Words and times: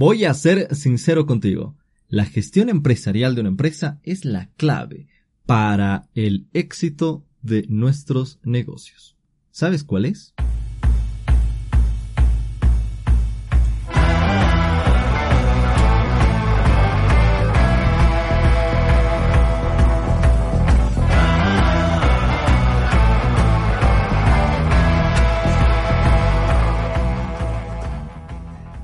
Voy 0.00 0.26
a 0.26 0.32
ser 0.32 0.72
sincero 0.76 1.26
contigo. 1.26 1.74
La 2.06 2.24
gestión 2.24 2.68
empresarial 2.68 3.34
de 3.34 3.40
una 3.40 3.50
empresa 3.50 3.98
es 4.04 4.24
la 4.24 4.48
clave 4.56 5.08
para 5.44 6.08
el 6.14 6.46
éxito 6.52 7.26
de 7.42 7.66
nuestros 7.68 8.38
negocios. 8.44 9.16
¿Sabes 9.50 9.82
cuál 9.82 10.04
es? 10.04 10.34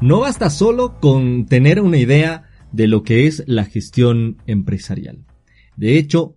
No 0.04 0.20
basta 0.20 0.50
solo 0.50 1.00
con 1.00 1.46
tener 1.46 1.80
una 1.80 1.96
idea 1.96 2.50
de 2.72 2.88
lo 2.88 3.04
que 3.04 3.26
es 3.26 3.42
la 3.46 3.64
gestión 3.64 4.36
empresarial. 4.46 5.24
De 5.78 5.96
hecho, 5.96 6.36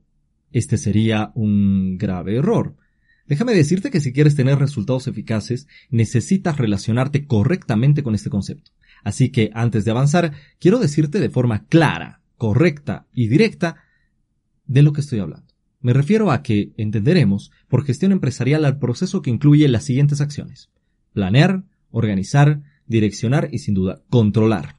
este 0.54 0.78
sería 0.78 1.34
un 1.36 1.98
grave 1.98 2.38
error. 2.38 2.78
Déjame 3.26 3.54
decirte 3.54 3.92
que 3.92 4.00
si 4.00 4.14
quieres 4.14 4.38
tener 4.38 4.58
resultados 4.58 5.08
eficaces, 5.08 5.68
necesitas 5.90 6.58
relacionarte 6.58 7.26
correctamente 7.26 8.04
con 8.04 8.16
este 8.16 8.30
concepto. 8.30 8.72
Así 9.04 9.32
que 9.32 9.52
antes 9.54 9.84
de 9.84 9.92
avanzar, 9.92 10.32
quiero 10.60 10.80
decirte 10.80 11.20
de 11.20 11.30
forma 11.30 11.66
clara, 11.66 12.22
correcta 12.38 13.06
y 13.12 13.28
directa 13.28 13.84
de 14.66 14.82
lo 14.82 14.94
que 14.94 15.02
estoy 15.02 15.20
hablando. 15.20 15.54
Me 15.82 15.92
refiero 15.92 16.32
a 16.32 16.42
que 16.42 16.72
entenderemos 16.78 17.52
por 17.68 17.84
gestión 17.84 18.14
empresarial 18.14 18.64
al 18.64 18.80
proceso 18.80 19.22
que 19.22 19.30
incluye 19.30 19.68
las 19.68 19.84
siguientes 19.84 20.22
acciones. 20.22 20.70
Planear, 21.12 21.66
organizar, 21.92 22.62
direccionar 22.88 23.50
y 23.52 23.60
sin 23.60 23.74
duda 23.74 24.02
controlar. 24.10 24.78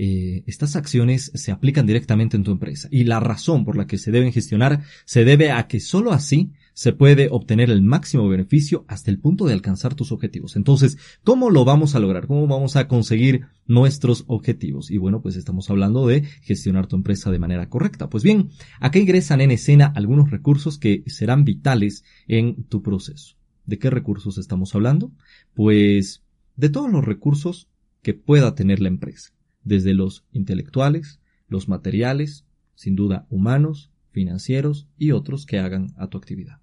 Eh, 0.00 0.44
estas 0.46 0.76
acciones 0.76 1.32
se 1.34 1.50
aplican 1.50 1.84
directamente 1.84 2.36
en 2.36 2.44
tu 2.44 2.52
empresa 2.52 2.86
y 2.88 3.02
la 3.02 3.18
razón 3.18 3.64
por 3.64 3.76
la 3.76 3.88
que 3.88 3.98
se 3.98 4.12
deben 4.12 4.32
gestionar 4.32 4.82
se 5.04 5.24
debe 5.24 5.50
a 5.50 5.66
que 5.66 5.80
solo 5.80 6.12
así 6.12 6.52
se 6.72 6.92
puede 6.92 7.26
obtener 7.32 7.68
el 7.68 7.82
máximo 7.82 8.28
beneficio 8.28 8.84
hasta 8.86 9.10
el 9.10 9.18
punto 9.18 9.46
de 9.46 9.54
alcanzar 9.54 9.96
tus 9.96 10.12
objetivos. 10.12 10.54
Entonces, 10.54 10.98
¿cómo 11.24 11.50
lo 11.50 11.64
vamos 11.64 11.96
a 11.96 11.98
lograr? 11.98 12.28
¿Cómo 12.28 12.46
vamos 12.46 12.76
a 12.76 12.86
conseguir 12.86 13.46
nuestros 13.66 14.22
objetivos? 14.28 14.92
Y 14.92 14.98
bueno, 14.98 15.20
pues 15.20 15.34
estamos 15.34 15.68
hablando 15.68 16.06
de 16.06 16.22
gestionar 16.42 16.86
tu 16.86 16.94
empresa 16.94 17.32
de 17.32 17.40
manera 17.40 17.68
correcta. 17.68 18.08
Pues 18.08 18.22
bien, 18.22 18.50
acá 18.78 19.00
ingresan 19.00 19.40
en 19.40 19.50
escena 19.50 19.92
algunos 19.96 20.30
recursos 20.30 20.78
que 20.78 21.02
serán 21.08 21.44
vitales 21.44 22.04
en 22.28 22.62
tu 22.62 22.80
proceso. 22.80 23.34
¿De 23.66 23.80
qué 23.80 23.90
recursos 23.90 24.38
estamos 24.38 24.72
hablando? 24.76 25.10
Pues 25.54 26.22
de 26.58 26.68
todos 26.68 26.90
los 26.90 27.04
recursos 27.04 27.68
que 28.02 28.14
pueda 28.14 28.56
tener 28.56 28.80
la 28.80 28.88
empresa, 28.88 29.30
desde 29.62 29.94
los 29.94 30.24
intelectuales, 30.32 31.20
los 31.46 31.68
materiales, 31.68 32.44
sin 32.74 32.96
duda 32.96 33.26
humanos, 33.30 33.92
financieros 34.10 34.88
y 34.98 35.12
otros 35.12 35.46
que 35.46 35.60
hagan 35.60 35.94
a 35.96 36.08
tu 36.08 36.18
actividad. 36.18 36.60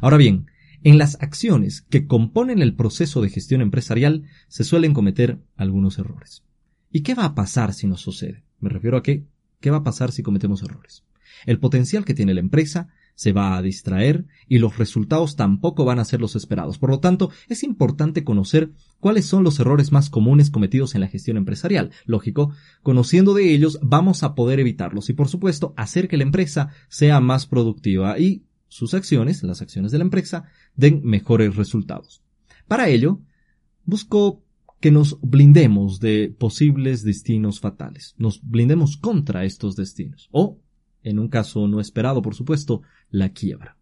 Ahora 0.00 0.16
bien, 0.16 0.46
en 0.82 0.98
las 0.98 1.16
acciones 1.22 1.82
que 1.82 2.08
componen 2.08 2.60
el 2.60 2.74
proceso 2.74 3.22
de 3.22 3.30
gestión 3.30 3.60
empresarial 3.60 4.24
se 4.48 4.64
suelen 4.64 4.94
cometer 4.94 5.38
algunos 5.56 5.98
errores. 5.98 6.42
¿Y 6.90 7.02
qué 7.02 7.14
va 7.14 7.24
a 7.24 7.34
pasar 7.36 7.72
si 7.72 7.86
nos 7.86 8.00
sucede? 8.00 8.42
Me 8.58 8.68
refiero 8.68 8.96
a 8.96 9.02
qué, 9.04 9.26
qué 9.60 9.70
va 9.70 9.78
a 9.78 9.84
pasar 9.84 10.10
si 10.10 10.24
cometemos 10.24 10.62
errores. 10.62 11.04
El 11.46 11.60
potencial 11.60 12.04
que 12.04 12.14
tiene 12.14 12.34
la 12.34 12.40
empresa 12.40 12.88
se 13.20 13.32
va 13.32 13.54
a 13.54 13.60
distraer 13.60 14.24
y 14.48 14.60
los 14.60 14.78
resultados 14.78 15.36
tampoco 15.36 15.84
van 15.84 15.98
a 15.98 16.06
ser 16.06 16.22
los 16.22 16.36
esperados. 16.36 16.78
Por 16.78 16.88
lo 16.88 17.00
tanto, 17.00 17.30
es 17.50 17.62
importante 17.64 18.24
conocer 18.24 18.70
cuáles 18.98 19.26
son 19.26 19.44
los 19.44 19.60
errores 19.60 19.92
más 19.92 20.08
comunes 20.08 20.48
cometidos 20.48 20.94
en 20.94 21.02
la 21.02 21.06
gestión 21.06 21.36
empresarial. 21.36 21.90
Lógico, 22.06 22.54
conociendo 22.82 23.34
de 23.34 23.52
ellos 23.52 23.78
vamos 23.82 24.22
a 24.22 24.34
poder 24.34 24.58
evitarlos 24.58 25.10
y 25.10 25.12
por 25.12 25.28
supuesto 25.28 25.74
hacer 25.76 26.08
que 26.08 26.16
la 26.16 26.22
empresa 26.22 26.70
sea 26.88 27.20
más 27.20 27.44
productiva 27.44 28.18
y 28.18 28.46
sus 28.68 28.94
acciones, 28.94 29.42
las 29.42 29.60
acciones 29.60 29.92
de 29.92 29.98
la 29.98 30.04
empresa, 30.04 30.44
den 30.74 31.02
mejores 31.04 31.56
resultados. 31.56 32.22
Para 32.68 32.88
ello, 32.88 33.20
busco 33.84 34.42
que 34.80 34.90
nos 34.90 35.20
blindemos 35.20 36.00
de 36.00 36.34
posibles 36.38 37.02
destinos 37.02 37.60
fatales, 37.60 38.14
nos 38.16 38.40
blindemos 38.42 38.96
contra 38.96 39.44
estos 39.44 39.76
destinos 39.76 40.30
o 40.32 40.58
en 41.02 41.18
un 41.18 41.28
caso 41.28 41.66
no 41.68 41.80
esperado, 41.80 42.22
por 42.22 42.34
supuesto, 42.34 42.82
la 43.10 43.30
quiebra. 43.30 43.76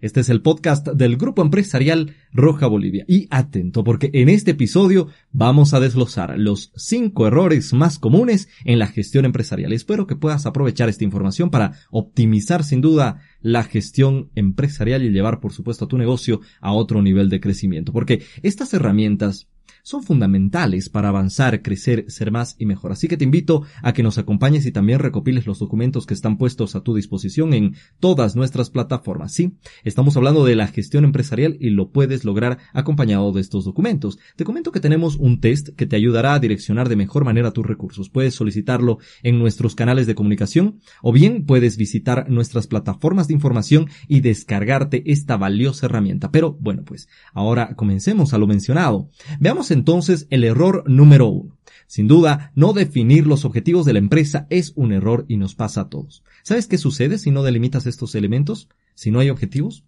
Este 0.00 0.20
es 0.20 0.28
el 0.28 0.42
podcast 0.42 0.88
del 0.88 1.16
Grupo 1.16 1.42
Empresarial 1.42 2.16
Roja 2.32 2.66
Bolivia. 2.66 3.04
Y 3.06 3.28
atento, 3.30 3.84
porque 3.84 4.10
en 4.12 4.28
este 4.28 4.52
episodio 4.52 5.08
vamos 5.30 5.74
a 5.74 5.80
desglosar 5.80 6.38
los 6.38 6.72
cinco 6.76 7.26
errores 7.26 7.72
más 7.72 7.98
comunes 7.98 8.48
en 8.64 8.78
la 8.78 8.88
gestión 8.88 9.24
empresarial. 9.24 9.72
Espero 9.72 10.06
que 10.06 10.16
puedas 10.16 10.44
aprovechar 10.44 10.88
esta 10.88 11.04
información 11.04 11.50
para 11.50 11.74
optimizar 11.90 12.64
sin 12.64 12.80
duda 12.80 13.20
la 13.40 13.62
gestión 13.62 14.30
empresarial 14.34 15.04
y 15.04 15.10
llevar, 15.10 15.40
por 15.40 15.52
supuesto, 15.52 15.84
a 15.84 15.88
tu 15.88 15.98
negocio 15.98 16.40
a 16.60 16.72
otro 16.72 17.00
nivel 17.00 17.28
de 17.28 17.40
crecimiento. 17.40 17.92
Porque 17.92 18.22
estas 18.42 18.74
herramientas 18.74 19.48
son 19.82 20.02
fundamentales 20.02 20.88
para 20.88 21.08
avanzar, 21.08 21.62
crecer, 21.62 22.06
ser 22.08 22.30
más 22.30 22.54
y 22.58 22.66
mejor. 22.66 22.92
Así 22.92 23.08
que 23.08 23.16
te 23.16 23.24
invito 23.24 23.64
a 23.82 23.92
que 23.92 24.02
nos 24.02 24.18
acompañes 24.18 24.64
y 24.66 24.72
también 24.72 25.00
recopiles 25.00 25.46
los 25.46 25.58
documentos 25.58 26.06
que 26.06 26.14
están 26.14 26.38
puestos 26.38 26.76
a 26.76 26.82
tu 26.82 26.94
disposición 26.94 27.52
en 27.52 27.74
todas 27.98 28.36
nuestras 28.36 28.70
plataformas. 28.70 29.32
Sí, 29.32 29.56
estamos 29.84 30.16
hablando 30.16 30.44
de 30.44 30.56
la 30.56 30.68
gestión 30.68 31.04
empresarial 31.04 31.56
y 31.60 31.70
lo 31.70 31.90
puedes 31.90 32.24
lograr 32.24 32.58
acompañado 32.72 33.32
de 33.32 33.40
estos 33.40 33.64
documentos. 33.64 34.18
Te 34.36 34.44
comento 34.44 34.70
que 34.70 34.80
tenemos 34.80 35.16
un 35.16 35.40
test 35.40 35.70
que 35.70 35.86
te 35.86 35.96
ayudará 35.96 36.34
a 36.34 36.38
direccionar 36.38 36.88
de 36.88 36.96
mejor 36.96 37.24
manera 37.24 37.50
tus 37.50 37.66
recursos. 37.66 38.08
Puedes 38.08 38.34
solicitarlo 38.34 38.98
en 39.22 39.38
nuestros 39.38 39.74
canales 39.74 40.06
de 40.06 40.14
comunicación 40.14 40.80
o 41.02 41.12
bien 41.12 41.44
puedes 41.44 41.76
visitar 41.76 42.30
nuestras 42.30 42.68
plataformas 42.68 43.28
de 43.28 43.34
información 43.34 43.88
y 44.06 44.20
descargarte 44.20 45.02
esta 45.10 45.36
valiosa 45.36 45.86
herramienta. 45.86 46.30
Pero 46.30 46.56
bueno, 46.60 46.84
pues 46.84 47.08
ahora 47.32 47.74
comencemos 47.74 48.32
a 48.32 48.38
lo 48.38 48.46
mencionado. 48.46 49.10
Veamos 49.40 49.71
entonces 49.72 50.26
el 50.30 50.44
error 50.44 50.84
número 50.86 51.28
uno. 51.28 51.58
Sin 51.86 52.08
duda, 52.08 52.52
no 52.54 52.72
definir 52.72 53.26
los 53.26 53.44
objetivos 53.44 53.84
de 53.84 53.92
la 53.92 53.98
empresa 53.98 54.46
es 54.48 54.72
un 54.76 54.92
error 54.92 55.26
y 55.28 55.36
nos 55.36 55.54
pasa 55.54 55.82
a 55.82 55.88
todos. 55.88 56.24
¿Sabes 56.42 56.66
qué 56.66 56.78
sucede 56.78 57.18
si 57.18 57.30
no 57.30 57.42
delimitas 57.42 57.86
estos 57.86 58.14
elementos? 58.14 58.68
Si 58.94 59.10
no 59.10 59.20
hay 59.20 59.28
objetivos. 59.28 59.84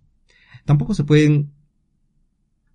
Tampoco 0.64 0.94
se 0.94 1.04
pueden 1.04 1.52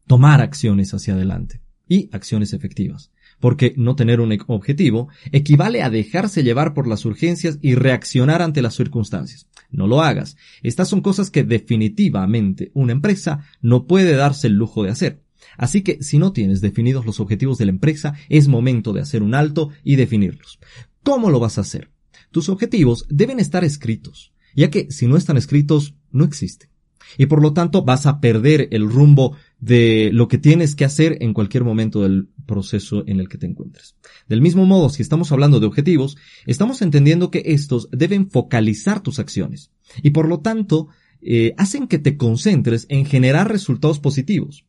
tomar 0.07 0.41
acciones 0.41 0.93
hacia 0.93 1.13
adelante 1.13 1.61
y 1.87 2.09
acciones 2.11 2.53
efectivas. 2.53 3.11
Porque 3.39 3.73
no 3.77 3.95
tener 3.95 4.19
un 4.19 4.35
objetivo 4.47 5.09
equivale 5.31 5.83
a 5.83 5.89
dejarse 5.89 6.43
llevar 6.43 6.73
por 6.73 6.87
las 6.87 7.05
urgencias 7.05 7.59
y 7.61 7.75
reaccionar 7.75 8.41
ante 8.41 8.61
las 8.61 8.75
circunstancias. 8.75 9.47
No 9.69 9.85
lo 9.85 10.01
hagas. 10.01 10.37
Estas 10.63 10.89
son 10.89 11.01
cosas 11.01 11.29
que 11.29 11.43
definitivamente 11.43 12.71
una 12.73 12.93
empresa 12.93 13.45
no 13.61 13.85
puede 13.85 14.15
darse 14.15 14.47
el 14.47 14.53
lujo 14.53 14.83
de 14.83 14.89
hacer. 14.89 15.21
Así 15.57 15.81
que 15.81 16.01
si 16.03 16.17
no 16.17 16.31
tienes 16.31 16.61
definidos 16.61 17.05
los 17.05 17.19
objetivos 17.19 17.57
de 17.57 17.65
la 17.65 17.71
empresa, 17.71 18.13
es 18.29 18.47
momento 18.47 18.93
de 18.93 19.01
hacer 19.01 19.23
un 19.23 19.35
alto 19.35 19.69
y 19.83 19.95
definirlos. 19.95 20.59
¿Cómo 21.03 21.29
lo 21.29 21.39
vas 21.39 21.57
a 21.57 21.61
hacer? 21.61 21.91
Tus 22.31 22.49
objetivos 22.49 23.05
deben 23.09 23.39
estar 23.39 23.63
escritos, 23.63 24.33
ya 24.55 24.69
que 24.69 24.91
si 24.91 25.07
no 25.07 25.17
están 25.17 25.37
escritos, 25.37 25.95
no 26.11 26.23
existen. 26.23 26.69
Y 27.17 27.25
por 27.25 27.41
lo 27.41 27.53
tanto 27.53 27.83
vas 27.83 28.05
a 28.05 28.19
perder 28.19 28.67
el 28.71 28.89
rumbo 28.89 29.35
de 29.59 30.11
lo 30.13 30.27
que 30.27 30.37
tienes 30.37 30.75
que 30.75 30.85
hacer 30.85 31.17
en 31.21 31.33
cualquier 31.33 31.63
momento 31.63 32.03
del 32.03 32.29
proceso 32.45 33.03
en 33.07 33.19
el 33.19 33.29
que 33.29 33.37
te 33.37 33.47
encuentres. 33.47 33.95
Del 34.27 34.41
mismo 34.41 34.65
modo, 34.65 34.89
si 34.89 35.01
estamos 35.01 35.31
hablando 35.31 35.59
de 35.59 35.65
objetivos, 35.65 36.17
estamos 36.45 36.81
entendiendo 36.81 37.31
que 37.31 37.43
estos 37.45 37.89
deben 37.91 38.29
focalizar 38.29 39.01
tus 39.01 39.19
acciones 39.19 39.71
y 40.03 40.11
por 40.11 40.27
lo 40.27 40.39
tanto 40.39 40.89
eh, 41.21 41.53
hacen 41.57 41.87
que 41.87 41.99
te 41.99 42.15
concentres 42.15 42.85
en 42.89 43.05
generar 43.05 43.51
resultados 43.51 43.99
positivos. 43.99 44.65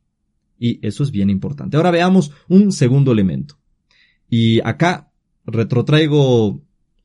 Y 0.61 0.87
eso 0.87 1.03
es 1.03 1.11
bien 1.11 1.31
importante. 1.31 1.77
Ahora 1.77 1.91
veamos 1.91 2.31
un 2.49 2.71
segundo 2.71 3.11
elemento. 3.11 3.59
Y 4.29 4.61
acá 4.61 5.11
retrotraigo 5.45 6.63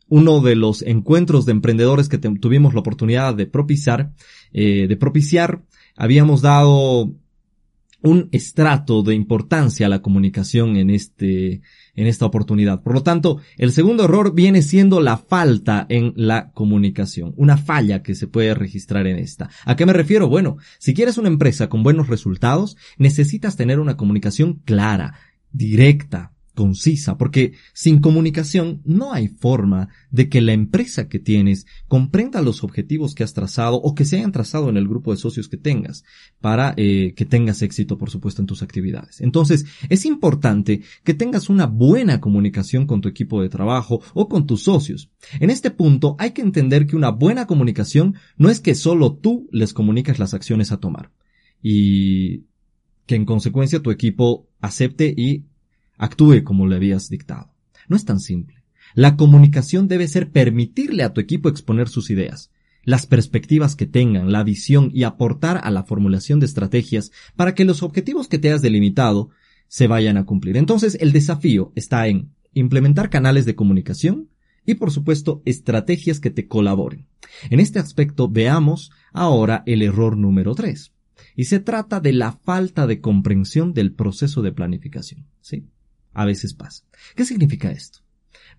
uno 0.08 0.42
de 0.42 0.56
los 0.56 0.84
encuentros 0.84 1.46
de 1.46 1.54
emprendedores 1.54 2.10
que 2.10 2.20
tuvimos 2.20 2.76
la 2.76 2.82
oportunidad 2.82 3.34
de 3.34 3.48
propiciar. 3.48 4.14
Eh, 4.52 4.86
de 4.88 4.98
propiciar, 4.98 5.64
habíamos 5.96 6.42
dado 6.42 7.16
un 8.02 8.30
estrato 8.32 9.02
de 9.02 9.16
importancia 9.16 9.88
a 9.88 9.90
la 9.90 10.02
comunicación 10.02 10.76
en 10.78 10.90
este, 10.90 11.62
en 11.96 12.08
esta 12.08 12.26
oportunidad. 12.26 12.84
Por 12.84 12.94
lo 12.94 13.04
tanto, 13.04 13.40
el 13.58 13.72
segundo 13.72 14.06
error 14.06 14.34
viene 14.34 14.62
siendo 14.62 15.02
la 15.02 15.18
falta 15.18 15.86
en 15.90 16.14
la 16.16 16.52
comunicación, 16.52 17.34
una 17.38 17.58
falla 17.58 18.04
que 18.04 18.16
se 18.16 18.28
puede 18.28 18.54
registrar 18.54 19.08
en 19.08 19.18
esta. 19.18 19.50
¿A 19.66 19.76
qué 19.76 19.86
me 19.86 19.94
refiero? 19.94 20.28
Bueno, 20.28 20.58
si 20.78 20.94
quieres 20.94 21.18
una 21.18 21.30
empresa 21.30 21.70
con 21.70 21.84
buenos 21.84 22.08
resultados, 22.08 22.78
necesitas 22.98 23.56
tener 23.56 23.80
una 23.80 23.98
comunicación 23.98 24.62
clara, 24.66 25.16
directa, 25.52 26.35
concisa, 26.56 27.18
porque 27.18 27.54
sin 27.74 28.00
comunicación 28.00 28.82
no 28.86 29.14
hay 29.14 29.28
forma 29.28 29.90
de 30.10 30.30
que 30.30 30.42
la 30.42 30.54
empresa 30.54 31.08
que 31.08 31.20
tienes 31.20 31.68
comprenda 31.88 32.42
los 32.42 32.64
objetivos 32.64 33.14
que 33.14 33.24
has 33.24 33.34
trazado 33.34 33.76
o 33.76 33.94
que 33.94 34.06
se 34.06 34.18
hayan 34.18 34.32
trazado 34.32 34.70
en 34.70 34.78
el 34.78 34.88
grupo 34.88 35.12
de 35.12 35.18
socios 35.18 35.48
que 35.48 35.58
tengas 35.58 36.04
para 36.42 36.74
eh, 36.78 37.14
que 37.16 37.26
tengas 37.26 37.62
éxito, 37.62 37.98
por 37.98 38.10
supuesto, 38.10 38.42
en 38.42 38.48
tus 38.48 38.64
actividades. 38.64 39.22
Entonces, 39.22 39.66
es 39.90 40.06
importante 40.06 40.82
que 41.04 41.14
tengas 41.14 41.50
una 41.50 41.68
buena 41.68 42.20
comunicación 42.20 42.88
con 42.88 43.02
tu 43.02 43.10
equipo 43.10 43.42
de 43.42 43.50
trabajo 43.50 44.02
o 44.14 44.28
con 44.28 44.48
tus 44.48 44.64
socios. 44.64 45.12
En 45.40 45.50
este 45.50 45.70
punto 45.70 46.16
hay 46.18 46.32
que 46.32 46.42
entender 46.42 46.88
que 46.88 46.96
una 46.96 47.12
buena 47.12 47.46
comunicación 47.46 48.16
no 48.38 48.50
es 48.50 48.60
que 48.60 48.74
solo 48.74 49.14
tú 49.14 49.48
les 49.52 49.74
comuniques 49.74 50.18
las 50.18 50.34
acciones 50.34 50.72
a 50.72 50.78
tomar 50.78 51.12
y 51.62 52.46
que 53.06 53.16
en 53.16 53.26
consecuencia 53.26 53.82
tu 53.82 53.92
equipo 53.92 54.48
acepte 54.62 55.14
y 55.16 55.46
actúe 55.98 56.44
como 56.44 56.68
le 56.68 56.76
habías 56.76 57.10
dictado. 57.10 57.54
No 57.88 57.96
es 57.96 58.06
tan 58.06 58.20
simple. 58.20 58.64
La 58.94 59.18
comunicación 59.18 59.88
debe 59.88 60.08
ser 60.08 60.32
permitirle 60.32 61.04
a 61.04 61.14
tu 61.14 61.22
equipo 61.22 61.50
exponer 61.50 61.90
sus 61.90 62.10
ideas, 62.10 62.52
las 62.84 63.06
perspectivas 63.08 63.76
que 63.76 63.86
tengan, 63.86 64.32
la 64.32 64.44
visión 64.44 64.90
y 64.94 65.04
aportar 65.04 65.60
a 65.64 65.72
la 65.72 65.84
formulación 65.84 66.40
de 66.40 66.46
estrategias 66.46 67.12
para 67.36 67.56
que 67.56 67.66
los 67.66 67.84
objetivos 67.84 68.28
que 68.28 68.40
te 68.40 68.52
has 68.52 68.62
delimitado 68.62 69.30
se 69.68 69.88
vayan 69.88 70.18
a 70.18 70.26
cumplir. 70.26 70.58
Entonces 70.58 70.98
el 71.02 71.12
desafío 71.12 71.72
está 71.76 72.08
en 72.08 72.32
implementar 72.54 73.10
canales 73.10 73.46
de 73.46 73.56
comunicación 73.56 74.30
y 74.66 74.76
por 74.76 74.92
supuesto 74.92 75.42
estrategias 75.46 76.20
que 76.20 76.30
te 76.30 76.48
colaboren. 76.48 77.08
En 77.50 77.60
este 77.60 77.80
aspecto 77.80 78.30
veamos 78.30 78.92
ahora 79.12 79.64
el 79.66 79.82
error 79.82 80.18
número 80.18 80.56
3. 80.56 80.92
Y 81.36 81.46
se 81.46 81.60
trata 81.60 82.00
de 82.00 82.14
la 82.14 82.32
falta 82.32 82.88
de 82.88 83.02
comprensión 83.02 83.74
del 83.74 83.94
proceso 83.94 84.42
de 84.42 84.52
planificación. 84.52 85.26
¿sí? 85.42 85.66
A 86.16 86.26
veces 86.26 86.56
pasa. 86.56 86.84
¿Qué 87.16 87.26
significa 87.26 87.72
esto? 87.72 88.00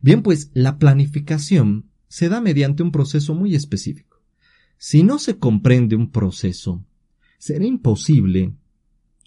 Bien, 0.01 0.23
pues 0.23 0.51
la 0.55 0.79
planificación 0.79 1.91
se 2.07 2.29
da 2.29 2.41
mediante 2.41 2.83
un 2.83 2.93
proceso 2.93 3.35
muy 3.35 3.55
específico. 3.55 4.23
Si 4.79 5.03
no 5.03 5.19
se 5.19 5.39
comprende 5.39 5.97
un 5.97 6.11
proceso, 6.11 6.85
será 7.39 7.65
imposible 7.65 8.53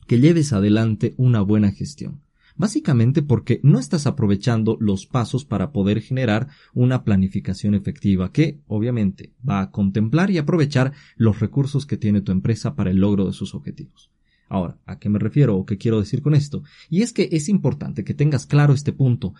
que 0.07 0.19
lleves 0.19 0.53
adelante 0.53 1.15
una 1.17 1.41
buena 1.41 1.71
gestión. 1.71 2.21
Básicamente 2.55 3.21
porque 3.21 3.61
no 3.63 3.79
estás 3.79 4.05
aprovechando 4.05 4.77
los 4.81 5.05
pasos 5.05 5.45
para 5.45 5.71
poder 5.71 6.01
generar 6.01 6.49
una 6.73 7.03
planificación 7.03 7.73
efectiva 7.73 8.31
que, 8.33 8.59
obviamente, 8.67 9.33
va 9.47 9.61
a 9.61 9.71
contemplar 9.71 10.29
y 10.29 10.37
aprovechar 10.37 10.91
los 11.15 11.39
recursos 11.39 11.85
que 11.85 11.97
tiene 11.97 12.21
tu 12.21 12.31
empresa 12.31 12.75
para 12.75 12.91
el 12.91 12.97
logro 12.97 13.27
de 13.27 13.33
sus 13.33 13.55
objetivos. 13.55 14.11
Ahora, 14.50 14.78
¿a 14.86 14.98
qué 14.98 15.10
me 15.10 15.19
refiero 15.19 15.56
o 15.56 15.66
qué 15.66 15.78
quiero 15.78 16.00
decir 16.00 16.22
con 16.22 16.34
esto? 16.34 16.63
Y 16.90 17.04
es 17.04 17.13
que 17.13 17.30
es 17.31 17.48
importante 17.48 18.04
que 18.04 18.16
tengas 18.16 18.48
claro 18.48 18.74
este 18.74 18.92
punto, 18.92 19.36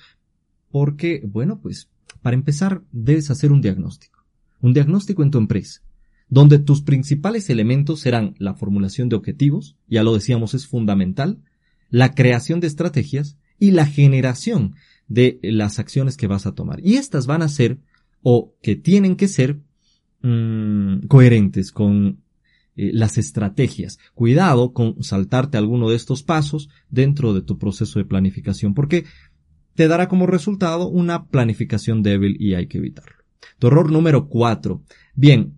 porque, 0.72 1.24
bueno, 1.26 1.60
pues, 1.60 1.90
para 2.22 2.36
empezar, 2.36 2.84
debes 2.92 3.32
hacer 3.32 3.52
un 3.52 3.62
diagnóstico. 3.62 4.24
Un 4.62 4.74
diagnóstico 4.74 5.24
en 5.24 5.32
tu 5.32 5.40
empresa, 5.40 5.82
donde 6.30 6.60
tus 6.60 6.84
principales 6.84 7.50
elementos 7.50 8.02
serán 8.02 8.36
la 8.38 8.54
formulación 8.54 9.10
de 9.10 9.16
objetivos, 9.16 9.76
ya 9.88 10.04
lo 10.04 10.14
decíamos, 10.14 10.54
es 10.54 10.68
fundamental, 10.68 11.40
la 11.90 12.14
creación 12.14 12.60
de 12.60 12.68
estrategias 12.68 13.38
y 13.58 13.72
la 13.72 13.88
generación 13.88 14.76
de 15.08 15.40
las 15.42 15.80
acciones 15.80 16.18
que 16.18 16.28
vas 16.28 16.46
a 16.46 16.54
tomar. 16.54 16.80
Y 16.86 16.96
estas 16.96 17.26
van 17.26 17.42
a 17.42 17.50
ser, 17.50 17.80
o 18.22 18.54
que 18.62 18.76
tienen 18.76 19.16
que 19.16 19.28
ser, 19.28 19.60
mmm, 20.22 21.08
coherentes 21.08 21.72
con 21.72 22.22
eh, 22.76 22.92
las 22.94 23.18
estrategias. 23.18 24.00
Cuidado 24.14 24.74
con 24.74 25.04
saltarte 25.04 25.58
alguno 25.58 25.90
de 25.90 25.96
estos 25.96 26.24
pasos 26.24 26.70
dentro 26.90 27.34
de 27.34 27.42
tu 27.42 27.58
proceso 27.58 28.00
de 28.00 28.06
planificación 28.06 28.74
porque 28.74 29.06
te 29.76 29.88
dará 29.88 30.08
como 30.08 30.28
resultado 30.28 30.88
una 30.88 31.26
planificación 31.26 32.04
débil 32.04 32.36
y 32.40 32.54
hay 32.54 32.68
que 32.68 32.80
evitarlo. 32.80 33.24
Tu 33.60 33.68
error 33.68 33.92
número 33.92 34.28
cuatro. 34.28 34.84
Bien, 35.16 35.54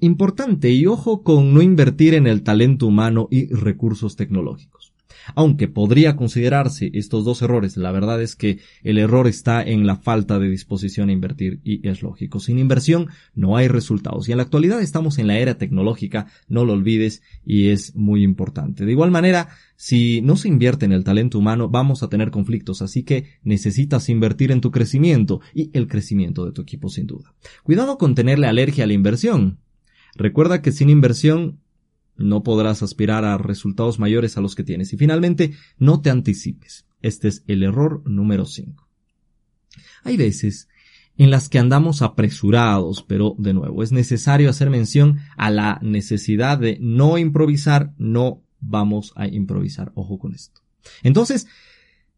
importante 0.00 0.70
y 0.70 0.86
ojo 0.86 1.22
con 1.22 1.52
no 1.52 1.62
invertir 1.62 2.14
en 2.14 2.26
el 2.26 2.42
talento 2.42 2.86
humano 2.86 3.28
y 3.30 3.52
recursos 3.52 4.16
tecnológicos. 4.16 4.92
Aunque 5.34 5.68
podría 5.68 6.16
considerarse 6.16 6.90
estos 6.94 7.24
dos 7.24 7.42
errores, 7.42 7.76
la 7.76 7.90
verdad 7.90 8.22
es 8.22 8.36
que 8.36 8.58
el 8.82 8.98
error 8.98 9.26
está 9.26 9.62
en 9.62 9.86
la 9.86 9.96
falta 9.96 10.38
de 10.38 10.48
disposición 10.48 11.08
a 11.08 11.12
invertir 11.12 11.60
y 11.64 11.86
es 11.88 12.02
lógico. 12.02 12.40
Sin 12.40 12.58
inversión 12.58 13.08
no 13.34 13.56
hay 13.56 13.68
resultados. 13.68 14.28
Y 14.28 14.32
en 14.32 14.38
la 14.38 14.44
actualidad 14.44 14.80
estamos 14.80 15.18
en 15.18 15.26
la 15.26 15.38
era 15.38 15.58
tecnológica, 15.58 16.26
no 16.48 16.64
lo 16.64 16.74
olvides 16.74 17.22
y 17.44 17.68
es 17.68 17.94
muy 17.96 18.22
importante. 18.22 18.84
De 18.84 18.92
igual 18.92 19.10
manera, 19.10 19.48
si 19.76 20.22
no 20.22 20.36
se 20.36 20.48
invierte 20.48 20.86
en 20.86 20.92
el 20.92 21.04
talento 21.04 21.38
humano, 21.38 21.68
vamos 21.68 22.02
a 22.02 22.08
tener 22.08 22.30
conflictos, 22.30 22.82
así 22.82 23.02
que 23.02 23.26
necesitas 23.42 24.08
invertir 24.08 24.50
en 24.50 24.60
tu 24.60 24.70
crecimiento 24.70 25.40
y 25.54 25.70
el 25.72 25.86
crecimiento 25.86 26.44
de 26.44 26.52
tu 26.52 26.62
equipo 26.62 26.88
sin 26.88 27.06
duda. 27.06 27.34
Cuidado 27.62 27.98
con 27.98 28.14
tenerle 28.14 28.46
alergia 28.46 28.84
a 28.84 28.86
la 28.86 28.94
inversión. 28.94 29.58
Recuerda 30.14 30.62
que 30.62 30.72
sin 30.72 30.88
inversión 30.88 31.60
no 32.16 32.42
podrás 32.42 32.82
aspirar 32.82 33.24
a 33.24 33.38
resultados 33.38 33.98
mayores 33.98 34.36
a 34.36 34.40
los 34.40 34.54
que 34.54 34.64
tienes. 34.64 34.92
Y 34.92 34.96
finalmente, 34.96 35.52
no 35.78 36.00
te 36.00 36.10
anticipes. 36.10 36.86
Este 37.02 37.28
es 37.28 37.44
el 37.46 37.62
error 37.62 38.02
número 38.06 38.46
5. 38.46 38.88
Hay 40.04 40.16
veces 40.16 40.68
en 41.18 41.30
las 41.30 41.48
que 41.48 41.58
andamos 41.58 42.02
apresurados, 42.02 43.02
pero 43.02 43.34
de 43.38 43.54
nuevo, 43.54 43.82
es 43.82 43.92
necesario 43.92 44.50
hacer 44.50 44.70
mención 44.70 45.18
a 45.36 45.50
la 45.50 45.78
necesidad 45.82 46.58
de 46.58 46.78
no 46.80 47.16
improvisar, 47.18 47.92
no 47.96 48.42
vamos 48.60 49.12
a 49.16 49.26
improvisar. 49.26 49.92
Ojo 49.94 50.18
con 50.18 50.34
esto. 50.34 50.60
Entonces, 51.02 51.46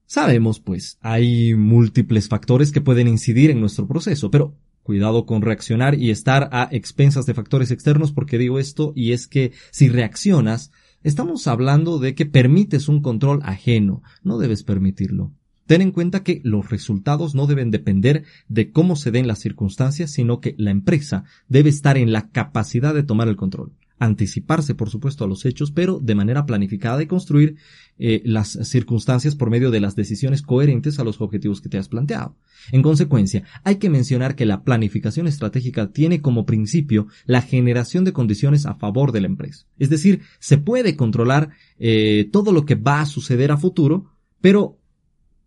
sabemos 0.06 0.61
pues, 0.61 0.99
hay 1.01 1.55
múltiples 1.55 2.29
factores 2.29 2.73
que 2.73 2.81
pueden 2.81 3.09
incidir 3.09 3.51
en 3.51 3.61
nuestro 3.61 3.87
proceso, 3.87 4.31
pero 4.31 4.56
Cuidado 4.83 5.27
con 5.27 5.43
reaccionar 5.43 5.95
y 5.95 6.11
estar 6.11 6.49
a 6.53 6.69
expensas 6.73 7.27
de 7.27 7.35
factores 7.35 7.71
externos 7.71 8.13
porque 8.13 8.39
digo 8.39 8.59
esto 8.59 8.93
y 8.97 9.13
es 9.13 9.27
que 9.27 9.53
si 9.71 9.89
reaccionas, 9.89 10.73
estamos 11.03 11.47
hablando 11.47 11.99
de 11.99 12.15
que 12.15 12.27
permites 12.27 12.89
un 12.89 13.03
control 13.03 13.41
ajeno. 13.43 14.03
No 14.23 14.39
debes 14.39 14.63
permitirlo. 14.63 15.33
Ten 15.67 15.83
en 15.83 15.93
cuenta 15.93 16.23
que 16.23 16.41
los 16.45 16.71
resultados 16.71 17.35
no 17.35 17.47
deben 17.47 17.71
depender 17.71 18.25
de 18.49 18.73
cómo 18.73 18.97
se 18.97 19.11
den 19.11 19.27
las 19.27 19.41
circunstancias, 19.41 20.11
sino 20.11 20.41
que 20.41 20.55
la 20.57 20.71
empresa 20.71 21.25
debe 21.49 21.69
estar 21.69 21.99
en 21.99 22.13
la 22.13 22.31
capacidad 22.31 22.95
de 22.95 23.03
tomar 23.03 23.29
el 23.29 23.37
control 23.37 23.73
anticiparse, 23.99 24.75
por 24.75 24.91
supuesto, 24.91 25.25
a 25.25 25.29
los 25.29 25.45
hechos, 25.45 25.71
pero 25.71 25.99
de 25.99 26.15
manera 26.15 26.47
planificada 26.47 27.03
y 27.03 27.06
construir 27.06 27.56
eh, 27.99 28.23
las 28.25 28.50
circunstancias 28.62 29.35
por 29.35 29.50
medio 29.50 29.71
de 29.71 29.81
las 29.81 29.97
decisiones 29.97 30.43
coherentes 30.43 30.99
a 30.99 31.05
los 31.05 31.21
objetivos 31.21 31.61
que 31.61 31.69
te 31.69 31.79
has 31.79 31.89
planteado. 31.89 32.37
En 32.71 32.83
consecuencia, 32.83 33.45
hay 33.65 33.77
que 33.77 33.91
mencionar 33.91 34.37
que 34.37 34.47
la 34.47 34.62
planificación 34.62 35.27
estratégica 35.27 35.91
tiene 35.91 36.21
como 36.21 36.47
principio 36.47 37.09
la 37.27 37.43
generación 37.43 38.05
de 38.05 38.12
condiciones 38.12 38.67
a 38.67 38.75
favor 38.75 39.12
de 39.12 39.21
la 39.21 39.27
empresa. 39.27 39.67
Es 39.79 39.91
decir, 39.91 40.21
se 40.39 40.59
puede 40.59 40.97
controlar 40.97 41.51
eh, 41.79 42.29
todo 42.32 42.53
lo 42.53 42.65
que 42.65 42.75
va 42.77 43.01
a 43.01 43.06
suceder 43.06 43.51
a 43.51 43.56
futuro, 43.56 44.13
pero 44.41 44.79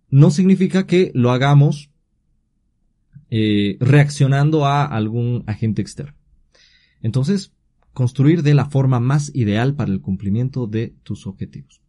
no 0.10 0.30
significa 0.30 0.86
que 0.86 1.12
lo 1.14 1.32
hagamos 1.32 1.90
eh, 3.30 3.78
reaccionando 3.80 4.66
a 4.66 4.84
algún 4.84 5.46
agente 5.48 5.82
externo. 5.82 6.16
Entonces, 7.02 7.54
construir 7.94 8.44
de 8.44 8.54
la 8.54 8.66
forma 8.66 9.00
más 9.00 9.32
ideal 9.34 9.76
para 9.76 9.92
el 9.92 10.02
cumplimiento 10.02 10.68
de 10.68 10.96
tus 11.04 11.28
objetivos. 11.28 11.82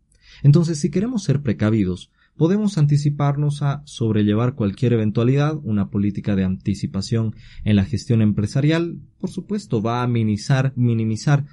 Entonces, 0.42 0.80
si 0.80 0.90
queremos 0.90 1.22
ser 1.22 1.42
precavidos, 1.42 2.10
podemos 2.36 2.78
anticiparnos 2.78 3.62
a 3.62 3.82
sobrellevar 3.84 4.54
cualquier 4.54 4.94
eventualidad, 4.94 5.58
una 5.62 5.90
política 5.90 6.34
de 6.34 6.44
anticipación 6.44 7.34
en 7.64 7.76
la 7.76 7.84
gestión 7.84 8.22
empresarial, 8.22 8.98
por 9.18 9.30
supuesto, 9.30 9.82
va 9.82 10.02
a 10.02 10.06
minimizar, 10.06 10.72
minimizar 10.76 11.44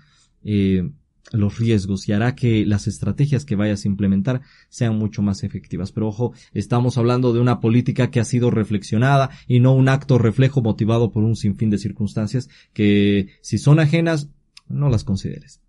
eh, 0.43 0.89
los 1.31 1.59
riesgos 1.59 2.07
y 2.07 2.13
hará 2.13 2.33
que 2.35 2.65
las 2.65 2.87
estrategias 2.87 3.45
que 3.45 3.55
vayas 3.55 3.85
a 3.85 3.87
implementar 3.87 4.41
sean 4.69 4.97
mucho 4.97 5.21
más 5.21 5.43
efectivas. 5.43 5.91
Pero 5.91 6.07
ojo, 6.07 6.33
estamos 6.53 6.97
hablando 6.97 7.33
de 7.33 7.39
una 7.39 7.59
política 7.59 8.09
que 8.09 8.19
ha 8.19 8.25
sido 8.25 8.49
reflexionada 8.49 9.29
y 9.47 9.59
no 9.59 9.73
un 9.73 9.89
acto 9.89 10.17
reflejo 10.17 10.61
motivado 10.61 11.11
por 11.11 11.23
un 11.23 11.35
sinfín 11.35 11.69
de 11.69 11.77
circunstancias 11.77 12.49
que 12.73 13.27
si 13.41 13.57
son 13.57 13.79
ajenas 13.79 14.29
no 14.69 14.89
las 14.89 15.03
consideres. 15.03 15.61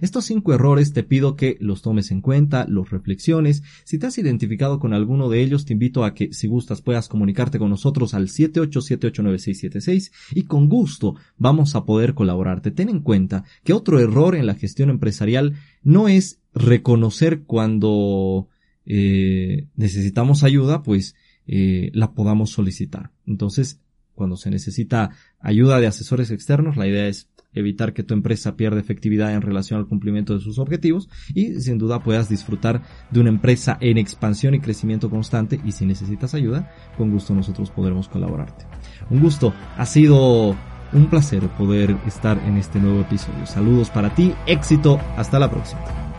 Estos 0.00 0.24
cinco 0.24 0.54
errores 0.54 0.92
te 0.92 1.02
pido 1.02 1.34
que 1.36 1.56
los 1.60 1.82
tomes 1.82 2.10
en 2.10 2.20
cuenta, 2.20 2.64
los 2.68 2.90
reflexiones. 2.90 3.62
Si 3.84 3.98
te 3.98 4.06
has 4.06 4.16
identificado 4.18 4.78
con 4.78 4.94
alguno 4.94 5.28
de 5.28 5.42
ellos, 5.42 5.64
te 5.64 5.72
invito 5.72 6.04
a 6.04 6.14
que, 6.14 6.32
si 6.32 6.46
gustas, 6.46 6.80
puedas 6.80 7.08
comunicarte 7.08 7.58
con 7.58 7.70
nosotros 7.70 8.14
al 8.14 8.28
78789676 8.28 10.12
y 10.34 10.44
con 10.44 10.68
gusto 10.68 11.16
vamos 11.36 11.74
a 11.74 11.84
poder 11.84 12.14
colaborarte. 12.14 12.70
Ten 12.70 12.88
en 12.88 13.00
cuenta 13.00 13.44
que 13.64 13.72
otro 13.72 13.98
error 14.00 14.36
en 14.36 14.46
la 14.46 14.54
gestión 14.54 14.90
empresarial 14.90 15.54
no 15.82 16.08
es 16.08 16.40
reconocer 16.54 17.42
cuando 17.42 18.48
eh, 18.86 19.66
necesitamos 19.76 20.44
ayuda, 20.44 20.82
pues 20.82 21.14
eh, 21.46 21.90
la 21.94 22.12
podamos 22.12 22.50
solicitar. 22.50 23.10
Entonces, 23.26 23.80
cuando 24.20 24.36
se 24.36 24.50
necesita 24.50 25.10
ayuda 25.38 25.80
de 25.80 25.86
asesores 25.86 26.30
externos, 26.30 26.76
la 26.76 26.86
idea 26.86 27.08
es 27.08 27.29
evitar 27.52 27.92
que 27.92 28.02
tu 28.02 28.14
empresa 28.14 28.56
pierda 28.56 28.80
efectividad 28.80 29.32
en 29.34 29.42
relación 29.42 29.80
al 29.80 29.86
cumplimiento 29.86 30.34
de 30.34 30.40
sus 30.40 30.58
objetivos 30.58 31.08
y 31.34 31.60
sin 31.60 31.78
duda 31.78 32.02
puedas 32.02 32.28
disfrutar 32.28 32.82
de 33.10 33.20
una 33.20 33.30
empresa 33.30 33.76
en 33.80 33.98
expansión 33.98 34.54
y 34.54 34.60
crecimiento 34.60 35.10
constante 35.10 35.60
y 35.64 35.72
si 35.72 35.86
necesitas 35.86 36.34
ayuda, 36.34 36.72
con 36.96 37.10
gusto 37.10 37.34
nosotros 37.34 37.70
podremos 37.70 38.08
colaborarte. 38.08 38.66
Un 39.10 39.20
gusto, 39.20 39.52
ha 39.76 39.86
sido 39.86 40.56
un 40.92 41.06
placer 41.08 41.48
poder 41.50 41.96
estar 42.06 42.38
en 42.38 42.56
este 42.56 42.80
nuevo 42.80 43.00
episodio. 43.00 43.46
Saludos 43.46 43.90
para 43.90 44.14
ti, 44.14 44.32
éxito, 44.46 45.00
hasta 45.16 45.38
la 45.38 45.50
próxima. 45.50 46.09